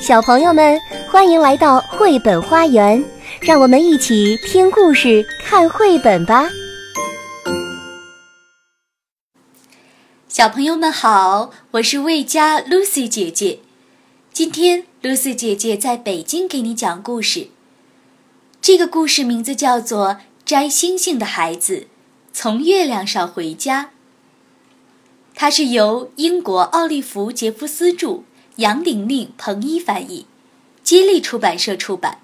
[0.00, 3.04] 小朋友们，欢迎来到绘本花园，
[3.42, 6.48] 让我们一起听故事、看绘本吧。
[10.26, 13.60] 小朋友们好，我是魏佳 Lucy 姐姐。
[14.32, 17.48] 今天 Lucy 姐姐在北京给你讲故事。
[18.62, 20.08] 这个故事名字叫做
[20.46, 21.88] 《摘星星的孩子
[22.32, 23.84] 从月亮上回家》。
[25.34, 28.22] 它是由英国奥利弗·杰夫斯著。
[28.60, 30.26] 杨玲玲、彭一翻译，
[30.84, 32.18] 接力出版社出版。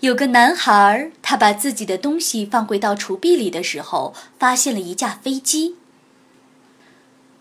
[0.00, 5.76] 有个男孩，他把自己的东西放回到橱壁里的时候，发现了一架飞机。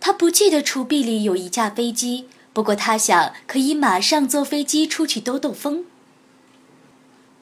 [0.01, 5.85] 他不记得橱壁里有一架飞机，不过他想可以马上坐飞机出去兜兜风。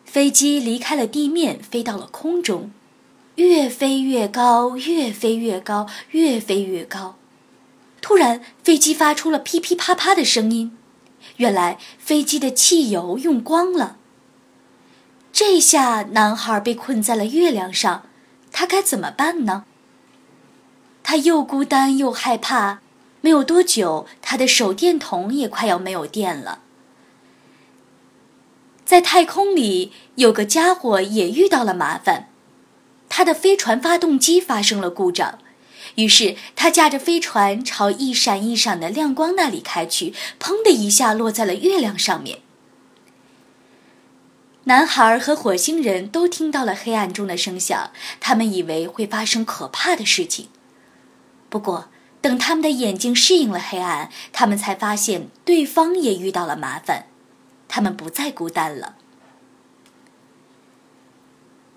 [0.05, 2.69] 飞机离开了地面，飞到了空中。
[3.35, 7.17] 越飞越高，越飞越高，越飞越高。
[8.01, 10.77] 突然，飞机发出了噼噼啪啪的声音。
[11.37, 13.97] 原来，飞机的汽油用光了。
[15.33, 18.03] 这下，男孩被困在了月亮上，
[18.51, 19.65] 他该怎么办呢？
[21.03, 22.79] 他又孤单又害怕。
[23.21, 26.59] 没有多久，他的手电筒也快要没有电了。
[28.85, 32.29] 在太空里，有个家伙也遇到了麻烦。
[33.17, 35.39] 他的飞船发动机发生了故障，
[35.95, 42.39] 于是他驾着飞船朝一闪一闪的亮光那里开去，砰的一下落在了月亮上面。
[44.65, 50.49] 男孩和火星人都听到了黑暗中的声响，他们以为会发生可怕的事情。
[51.47, 51.87] 不过，
[52.19, 57.05] 等他们的眼睛适应了黑暗，他们才发现对方也遇到了麻烦，
[57.69, 58.95] 他们不再孤单了。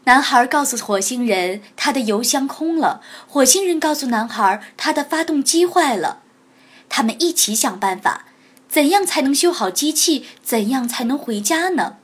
[0.08, 3.02] 男孩告诉火星人，他的油箱空了。
[3.26, 6.22] 火星人告诉男孩，他的发动机坏了。
[6.88, 8.24] 他们一起想办法，
[8.70, 10.24] 怎样才能修好机器？
[10.42, 11.96] 怎样才能回家呢？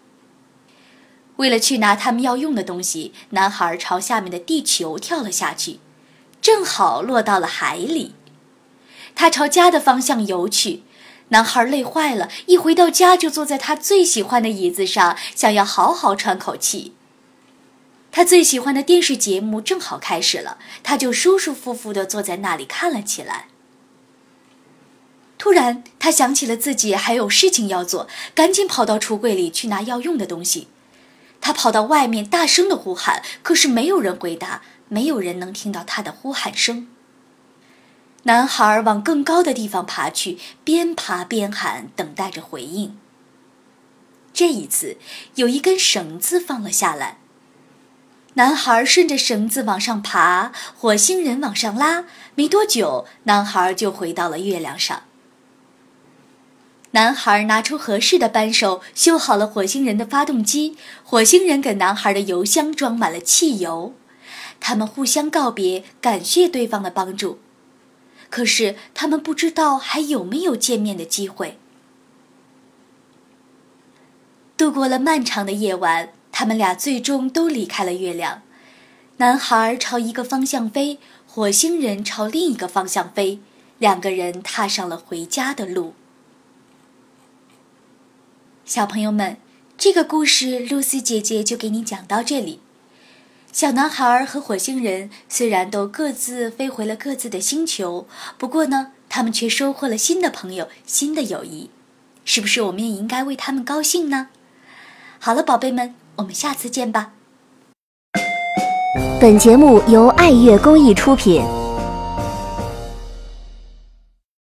[1.37, 5.81] 为了去拿他们要用的东西，男孩朝下面的地球跳了下去，
[6.43, 8.15] 正好落到了海里。
[9.15, 10.83] 他朝家的方向游去。
[11.29, 16.93] 男孩累坏了，一回到家就坐在他最喜欢的椅子上，想要好好喘口气。
[18.17, 23.49] 他最喜欢的电视节目正好开始了，他就舒舒服服地坐在那里看了起来。
[25.37, 30.69] 突然，他想起了自己还有事情要做，赶紧跑到橱柜里去拿要用的东西。
[31.41, 36.87] 他跑到外面，大声地呼喊，可是没有人回答，没有人能听到他的呼喊声。
[38.23, 42.97] 男孩往更高的地方爬去，边爬边喊，等待着回应。
[44.33, 44.99] 这一次，
[45.35, 47.19] 有一根绳子放了下来。
[48.35, 52.05] 男孩顺着绳子往上爬，火星人往上拉。
[52.35, 55.05] 没多久，男孩就回到了月亮上。
[56.91, 60.77] 男孩拿出合适的扳手，修好了火星人的发动机。
[61.05, 63.95] 火星人给男孩的油箱装满了汽油。
[64.59, 67.39] 他们互相告别，感谢对方的帮助。
[68.31, 71.59] 可是，他们不知道还有没有见面的机会。
[74.57, 76.11] 度过了漫长的夜晚。
[76.37, 78.43] 他们俩最终都离开了月亮，
[79.19, 83.39] 男孩朝一个方向飞，火星人朝另一个方向飞，
[83.79, 85.95] 两个人踏上了回家的路。
[88.65, 89.37] 小朋友们，
[89.79, 92.59] 这个故事露丝姐姐就给你讲到这里。
[93.53, 101.71] 小男孩和火星人虽然都各自飞回了各自的星球，不过呢，他们却收获了新的朋友、新的友谊，
[102.25, 104.31] 是不是我们也应该为他们高兴呢？
[105.21, 105.95] 好了，宝贝们。
[106.17, 107.13] 我们下次见吧。
[109.21, 111.43] 本节目由爱乐公益出品。